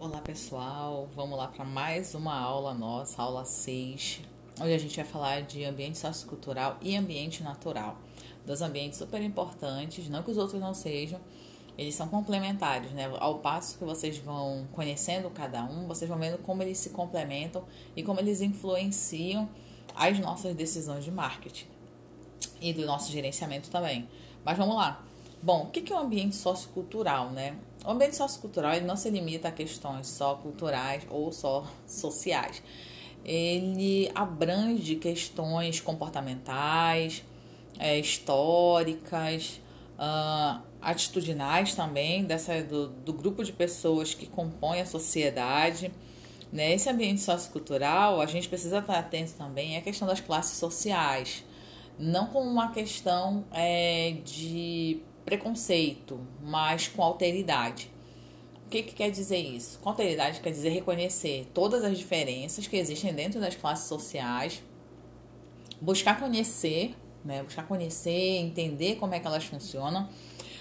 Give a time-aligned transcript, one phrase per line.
[0.00, 4.20] Olá pessoal, vamos lá para mais uma aula nossa, aula 6,
[4.60, 7.98] onde a gente vai falar de ambiente sociocultural e ambiente natural.
[8.46, 11.20] Dois ambientes super importantes, não que os outros não sejam,
[11.76, 13.10] eles são complementares, né?
[13.18, 17.64] Ao passo que vocês vão conhecendo cada um, vocês vão vendo como eles se complementam
[17.96, 19.48] e como eles influenciam
[19.96, 21.66] as nossas decisões de marketing
[22.60, 24.08] e do nosso gerenciamento também.
[24.44, 25.07] Mas vamos lá.
[25.40, 27.56] Bom, o que é um ambiente sociocultural, né?
[27.84, 32.62] O ambiente sociocultural ele não se limita a questões só culturais ou só sociais.
[33.24, 37.24] Ele abrange questões comportamentais,
[37.78, 39.60] é, históricas,
[39.98, 45.92] uh, atitudinais também, dessa, do, do grupo de pessoas que compõem a sociedade.
[46.52, 46.72] Né?
[46.74, 51.44] Esse ambiente sociocultural, a gente precisa estar atento também à questão das classes sociais,
[51.98, 57.90] não como uma questão é, de preconceito, mas com alteridade.
[58.66, 59.78] O que, que quer dizer isso?
[59.78, 64.62] Com alteridade quer dizer reconhecer todas as diferenças que existem dentro das classes sociais,
[65.80, 67.42] buscar conhecer, né?
[67.42, 70.08] buscar conhecer, entender como é que elas funcionam,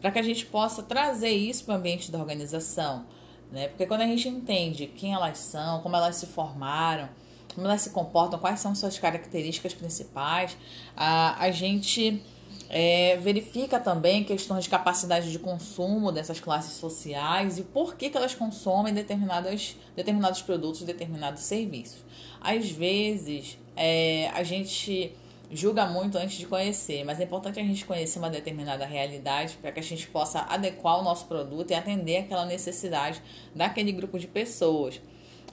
[0.00, 3.06] para que a gente possa trazer isso para o ambiente da organização.
[3.52, 3.68] Né?
[3.68, 7.08] Porque quando a gente entende quem elas são, como elas se formaram,
[7.54, 10.56] como elas se comportam, quais são suas características principais,
[10.96, 12.22] a, a gente
[12.70, 18.16] é, verifica também questões de capacidade de consumo dessas classes sociais e por que, que
[18.16, 22.04] elas consomem determinados, determinados produtos, determinados serviços.
[22.40, 25.14] Às vezes, é, a gente
[25.50, 29.72] julga muito antes de conhecer, mas é importante a gente conhecer uma determinada realidade para
[29.72, 33.22] que a gente possa adequar o nosso produto e atender aquela necessidade
[33.54, 35.00] daquele grupo de pessoas.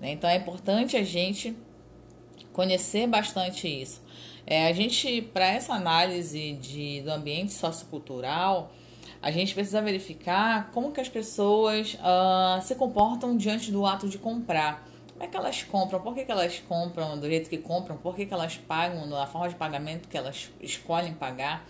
[0.00, 0.12] Né?
[0.12, 1.54] Então, é importante a gente
[2.52, 4.02] conhecer bastante isso.
[4.46, 8.72] É, a gente, para essa análise de, do ambiente sociocultural,
[9.20, 14.18] a gente precisa verificar como que as pessoas uh, se comportam diante do ato de
[14.18, 14.84] comprar.
[15.12, 16.00] Como é que elas compram?
[16.00, 17.96] Por que, que elas compram do jeito que compram?
[17.96, 21.64] Por que, que elas pagam da forma de pagamento que elas escolhem pagar?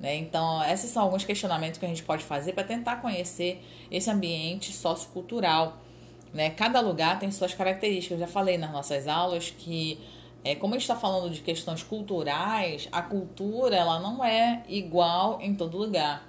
[0.00, 0.16] Né?
[0.16, 4.72] Então, esses são alguns questionamentos que a gente pode fazer para tentar conhecer esse ambiente
[4.72, 5.78] sociocultural.
[6.32, 6.50] Né?
[6.50, 8.20] Cada lugar tem suas características.
[8.20, 9.98] Eu já falei nas nossas aulas que
[10.46, 15.40] é, como a gente está falando de questões culturais, a cultura ela não é igual
[15.40, 16.24] em todo lugar.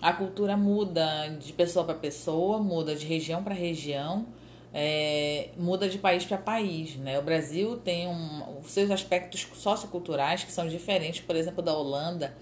[0.00, 4.26] A cultura muda de pessoa para pessoa, muda de região para região,
[4.74, 6.96] é, muda de país para país.
[6.96, 7.18] Né?
[7.18, 12.34] O Brasil tem um, os seus aspectos socioculturais que são diferentes, por exemplo, da Holanda.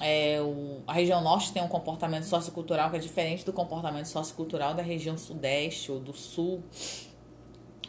[0.00, 4.74] É, o, a região norte tem um comportamento sociocultural que é diferente do comportamento sociocultural
[4.74, 6.62] da região sudeste ou do sul.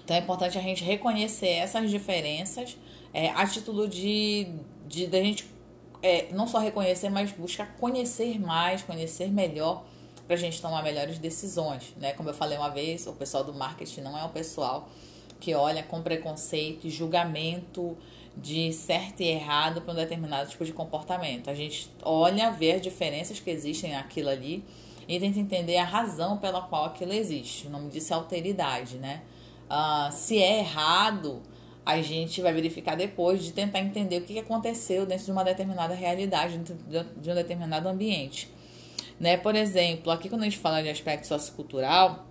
[0.04, 2.78] Então é importante a gente reconhecer essas diferenças
[3.12, 4.48] é, a título de,
[4.86, 5.46] de, de gente
[6.04, 9.84] é, não só reconhecer, mas buscar conhecer mais, conhecer melhor
[10.28, 11.96] para a gente tomar melhores decisões.
[11.98, 12.14] Né?
[12.14, 14.90] Como eu falei uma vez, o pessoal do marketing não é o pessoal
[15.40, 17.98] que olha com preconceito e julgamento
[18.38, 21.50] de certo e errado para um determinado tipo de comportamento.
[21.50, 24.64] A gente olha, vê as diferenças que existem naquilo ali
[25.08, 27.68] e tenta entender a razão pela qual aquilo existe.
[27.68, 29.22] O nome disso é alteridade, né?
[29.70, 31.42] Uh, se é errado,
[31.86, 35.94] a gente vai verificar depois de tentar entender o que aconteceu dentro de uma determinada
[35.94, 36.76] realidade, dentro
[37.18, 38.50] de um determinado ambiente.
[39.20, 39.38] Né?
[39.38, 42.26] Por exemplo, aqui quando a gente fala de aspecto sociocultural,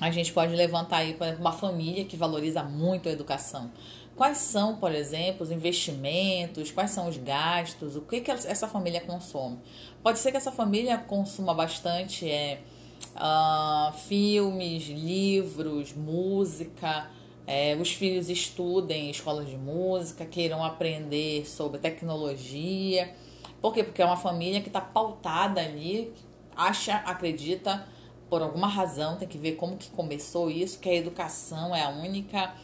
[0.00, 3.70] a gente pode levantar aí, por exemplo, uma família que valoriza muito a educação.
[4.16, 8.98] Quais são, por exemplo, os investimentos, quais são os gastos, o que, que essa família
[9.02, 9.58] consome?
[10.02, 12.60] Pode ser que essa família consuma bastante é,
[13.14, 17.10] uh, filmes, livros, música.
[17.46, 23.14] É, os filhos estudem escolas de música, queiram aprender sobre tecnologia.
[23.60, 23.84] Por quê?
[23.84, 26.10] Porque é uma família que está pautada ali,
[26.56, 27.86] acha, acredita,
[28.30, 31.90] por alguma razão, tem que ver como que começou isso, que a educação é a
[31.90, 32.54] única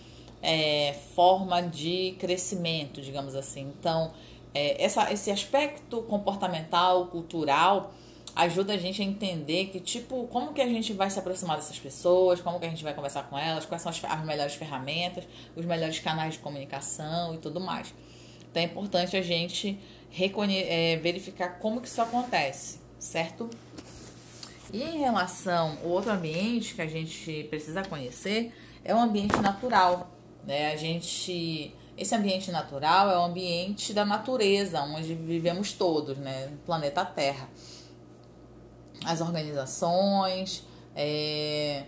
[0.43, 3.73] é, forma de crescimento, digamos assim.
[3.79, 4.13] Então,
[4.53, 7.95] é, essa, esse aspecto comportamental, cultural,
[8.35, 11.79] ajuda a gente a entender que, tipo, como que a gente vai se aproximar dessas
[11.79, 15.25] pessoas, como que a gente vai conversar com elas, quais são as, as melhores ferramentas,
[15.55, 17.95] os melhores canais de comunicação e tudo mais.
[18.51, 19.79] Então é importante a gente
[20.67, 23.49] é, verificar como que isso acontece, certo?
[24.73, 30.11] E em relação ao outro ambiente que a gente precisa conhecer é o ambiente natural,
[30.47, 30.73] né?
[30.73, 36.51] A gente esse ambiente natural é o ambiente da natureza, onde vivemos todos, né?
[36.65, 37.49] planeta Terra
[39.05, 41.85] as organizações, é,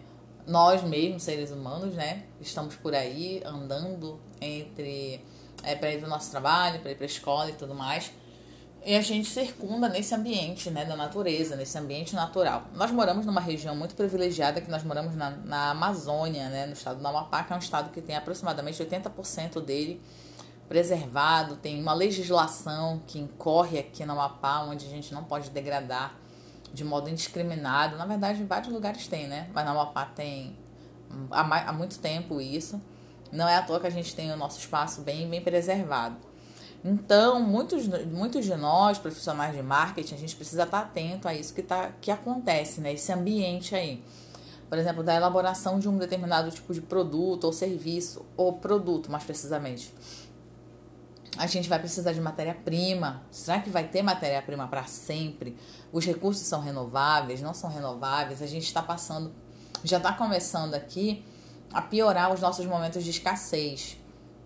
[0.47, 2.25] nós mesmos, seres humanos, né?
[2.41, 5.21] Estamos por aí andando entre
[5.63, 8.13] é, para ir para o nosso trabalho, para ir para a escola e tudo mais.
[8.87, 12.65] E a gente circunda nesse ambiente, né, da natureza, nesse ambiente natural.
[12.75, 17.01] Nós moramos numa região muito privilegiada, que nós moramos na, na Amazônia, né, no estado
[17.01, 20.03] do Amapá, que é um estado que tem aproximadamente 80% dele
[20.69, 26.15] preservado, tem uma legislação que incorre aqui no Amapá, onde a gente não pode degradar
[26.73, 27.97] de modo indiscriminado.
[27.97, 29.49] Na verdade, em vários lugares tem, né?
[29.55, 30.57] Mas no Amapá tem
[31.31, 32.81] há, há muito tempo isso.
[33.33, 36.17] Não é à toa que a gente tem o nosso espaço bem, bem preservado.
[36.85, 41.55] Então, muitos, muitos de nós, profissionais de marketing, a gente precisa estar atento a isso
[41.55, 42.93] que, tá, que acontece, né?
[42.93, 44.05] Esse ambiente aí.
[44.69, 49.25] Por exemplo, da elaboração de um determinado tipo de produto ou serviço, ou produto, mais
[49.25, 49.95] precisamente.
[51.39, 53.23] A gente vai precisar de matéria-prima.
[53.31, 55.57] Será que vai ter matéria-prima para sempre?
[55.91, 57.41] Os recursos são renováveis?
[57.41, 58.43] Não são renováveis?
[58.43, 59.33] A gente está passando,
[59.83, 61.25] já está começando aqui
[61.73, 63.97] a piorar os nossos momentos de escassez.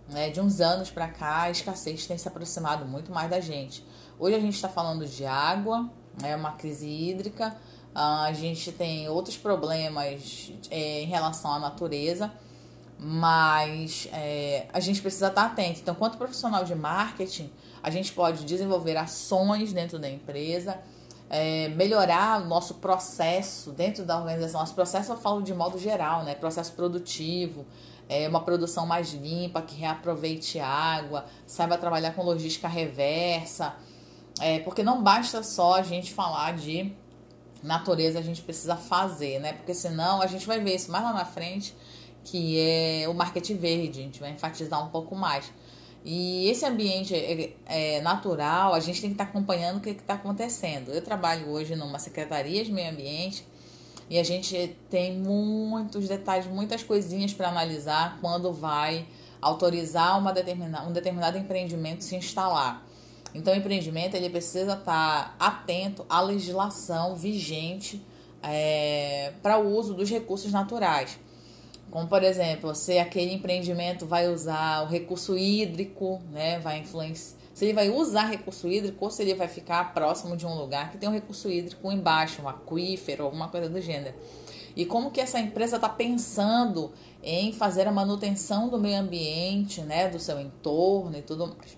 [0.08, 0.30] Né?
[0.30, 3.84] De uns anos para cá, a escassez tem se aproximado muito mais da gente.
[4.18, 5.90] Hoje a gente está falando de água,
[6.22, 7.56] é uma crise hídrica,
[7.94, 12.32] ah, a gente tem outros problemas é, em relação à natureza,
[12.98, 15.80] mas é, a gente precisa estar atento.
[15.80, 17.50] Então, quanto profissional de marketing,
[17.82, 20.78] a gente pode desenvolver ações dentro da empresa,
[21.30, 24.60] é, melhorar o nosso processo dentro da organização.
[24.60, 26.34] Nosso processo eu falo de modo geral, né?
[26.34, 27.66] Processo produtivo,
[28.08, 33.74] é, uma produção mais limpa, que reaproveite água, saiba trabalhar com logística reversa,
[34.40, 36.92] é, porque não basta só a gente falar de
[37.62, 39.52] natureza, a gente precisa fazer, né?
[39.52, 41.74] Porque senão a gente vai ver isso mais lá na frente,
[42.24, 45.52] que é o marketing verde, a gente vai enfatizar um pouco mais.
[46.04, 50.14] E esse ambiente é, é natural, a gente tem que estar acompanhando o que está
[50.14, 50.90] acontecendo.
[50.92, 53.44] Eu trabalho hoje numa secretaria de meio ambiente
[54.10, 59.06] e a gente tem muitos detalhes, muitas coisinhas para analisar quando vai
[59.40, 62.86] autorizar uma determina, um determinado empreendimento se instalar.
[63.34, 68.02] Então, o empreendimento ele precisa estar atento à legislação vigente
[68.42, 71.18] é, para o uso dos recursos naturais.
[71.90, 77.64] Como, por exemplo, se aquele empreendimento vai usar o recurso hídrico, né, vai influenciar se
[77.64, 80.96] ele vai usar recurso hídrico ou se ele vai ficar próximo de um lugar que
[80.96, 84.14] tem um recurso hídrico embaixo, um aquífero, alguma coisa do gênero.
[84.76, 90.08] E como que essa empresa está pensando em fazer a manutenção do meio ambiente, né,
[90.08, 91.76] do seu entorno e tudo mais.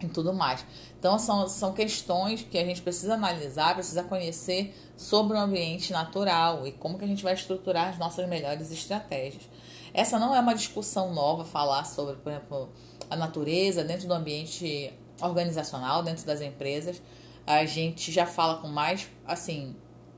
[0.00, 0.66] E tudo mais.
[0.98, 6.66] Então, são, são questões que a gente precisa analisar, precisa conhecer sobre o ambiente natural
[6.66, 9.48] e como que a gente vai estruturar as nossas melhores estratégias.
[9.92, 12.68] Essa não é uma discussão nova, falar sobre, por exemplo,
[13.08, 17.00] a natureza dentro do ambiente organizacional dentro das empresas,
[17.46, 19.76] a gente já fala com mais, assim,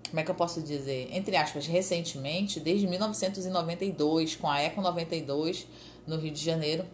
[0.09, 1.09] como é que eu posso dizer?
[1.13, 5.67] Entre aspas, recentemente, desde 1992, com a Eco 92
[6.07, 6.87] no Rio de Janeiro.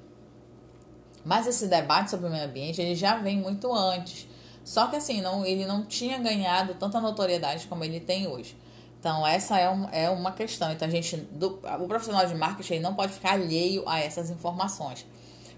[1.24, 4.26] Mas esse debate sobre o meio ambiente, ele já vem muito antes.
[4.64, 8.56] Só que assim, não, ele não tinha ganhado tanta notoriedade como ele tem hoje.
[8.98, 10.72] Então, essa é, um, é uma questão.
[10.72, 15.04] Então, a gente, do, o profissional de marketing não pode ficar alheio a essas informações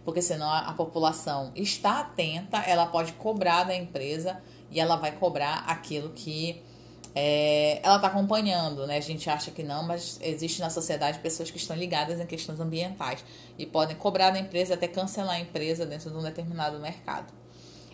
[0.05, 4.41] porque senão a, a população está atenta, ela pode cobrar da empresa
[4.71, 6.63] e ela vai cobrar aquilo que
[7.15, 8.97] é, ela está acompanhando, né?
[8.97, 12.59] A gente acha que não, mas existe na sociedade pessoas que estão ligadas em questões
[12.59, 13.25] ambientais
[13.57, 17.33] e podem cobrar da empresa até cancelar a empresa dentro de um determinado mercado.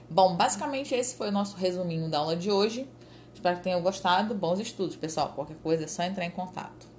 [0.08, 2.88] Bom, basicamente esse foi o nosso resuminho da aula de hoje.
[3.34, 4.34] Espero que tenham gostado.
[4.34, 5.32] Bons estudos, pessoal.
[5.34, 6.89] Qualquer coisa é só entrar em contato.